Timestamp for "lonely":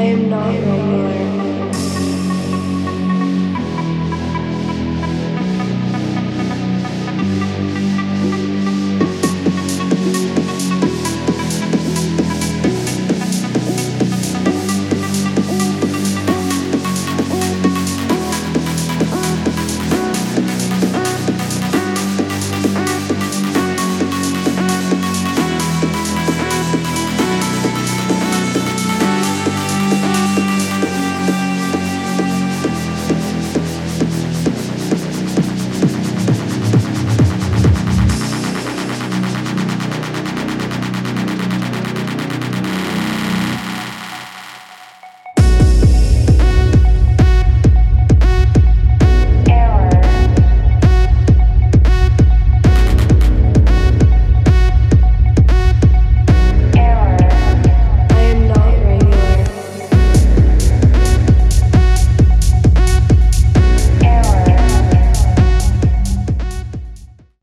0.54-1.09